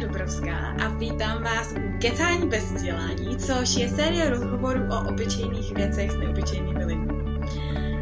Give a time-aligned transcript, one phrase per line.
[0.00, 6.10] Dubrovská a vítám vás u Kecání bez vzdělání, což je série rozhovorů o obyčejných věcech
[6.10, 7.12] s neobyčejnými lidmi.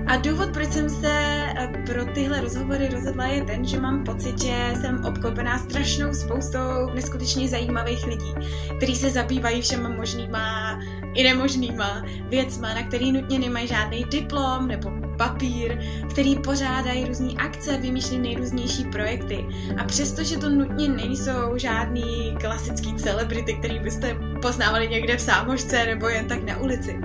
[0.06, 4.42] A důvod, proč jsem se eh, pro tyhle rozhovory rozhodla, je ten, že mám pocit,
[4.42, 8.34] že jsem obklopená strašnou spoustou neskutečně zajímavých lidí,
[8.76, 10.78] kteří se zabývají všema možnýma
[11.14, 15.78] i nemožnýma věcma, na který nutně nemají žádný diplom nebo papír,
[16.10, 19.46] který pořádají různé akce, vymýšlí nejrůznější projekty.
[19.78, 26.08] A přestože to nutně nejsou žádný klasický celebrity, který byste poznávali někde v sámošce nebo
[26.08, 27.00] jen tak na ulici,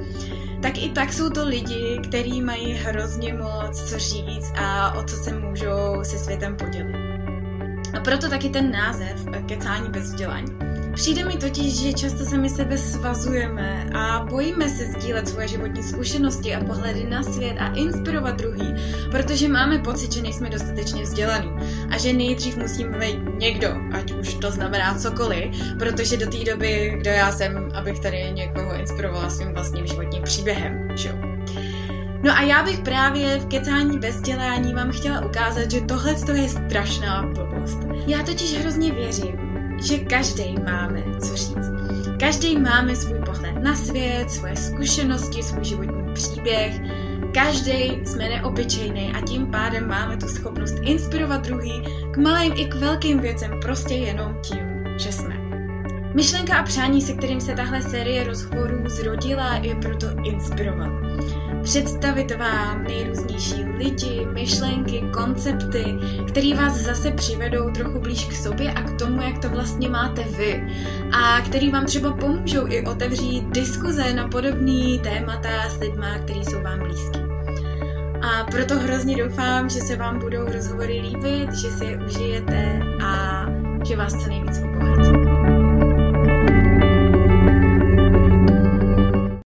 [0.62, 5.16] tak i tak jsou to lidi, kteří mají hrozně moc co říct a o co
[5.16, 6.96] se můžou se světem podělit.
[7.98, 10.52] A proto taky ten název Kecání bez vzdělání.
[11.00, 15.84] Přijde mi totiž, že často se my sebe svazujeme a bojíme se sdílet svoje životní
[15.84, 18.74] zkušenosti a pohledy na svět a inspirovat druhý,
[19.12, 21.52] protože máme pocit, že nejsme dostatečně vzdělaný
[21.90, 26.96] a že nejdřív musíme být někdo, ať už to znamená cokoliv, protože do té doby,
[27.00, 31.16] kdo já jsem, abych tady někoho inspirovala svým vlastním životním příběhem, že
[32.24, 36.50] No a já bych právě v kecání bez dělání vám chtěla ukázat, že tohle je
[36.50, 37.80] strašná blbost.
[38.08, 39.50] Já totiž hrozně věřím,
[39.84, 41.70] že každý máme co říct.
[42.20, 46.82] Každý máme svůj pohled na svět, svoje zkušenosti, svůj životní příběh.
[47.34, 52.76] Každý jsme neobyčejný a tím pádem máme tu schopnost inspirovat druhý k malým i k
[52.76, 55.40] velkým věcem prostě jenom tím, že jsme.
[56.16, 60.90] Myšlenka a přání, se kterým se tahle série rozhovorů zrodila, je proto inspirovat
[61.64, 65.96] představit vám nejrůznější lidi, myšlenky, koncepty,
[66.28, 70.24] které vás zase přivedou trochu blíž k sobě a k tomu, jak to vlastně máte
[70.24, 70.68] vy.
[71.12, 76.62] A který vám třeba pomůžou i otevřít diskuze na podobný témata s lidmi, který jsou
[76.64, 77.20] vám blízký.
[78.22, 83.46] A proto hrozně doufám, že se vám budou rozhovory líbit, že si je užijete a
[83.88, 85.19] že vás co nejvíc obohatí.